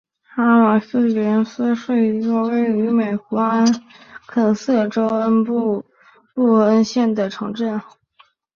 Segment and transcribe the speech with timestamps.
[0.37, 3.63] 瓦利斯普林斯是一个位于美国阿
[4.27, 5.07] 肯色州
[6.33, 7.79] 布恩县的城镇。